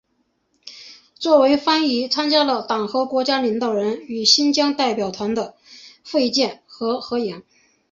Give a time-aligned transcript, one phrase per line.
[0.65, 0.73] 还
[1.13, 5.53] 作为翻译参加了党和国家领导人与新疆代表团的
[6.03, 7.43] 会见和合影。